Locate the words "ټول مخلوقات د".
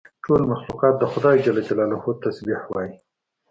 0.23-1.03